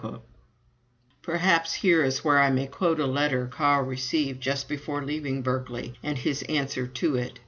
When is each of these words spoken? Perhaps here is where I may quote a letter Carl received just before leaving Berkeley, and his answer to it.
Perhaps 1.21 1.75
here 1.75 2.01
is 2.03 2.23
where 2.25 2.39
I 2.39 2.49
may 2.49 2.65
quote 2.65 2.99
a 2.99 3.05
letter 3.05 3.45
Carl 3.45 3.85
received 3.85 4.41
just 4.41 4.67
before 4.67 5.05
leaving 5.05 5.43
Berkeley, 5.43 5.93
and 6.01 6.17
his 6.17 6.41
answer 6.49 6.87
to 6.87 7.17
it. 7.17 7.37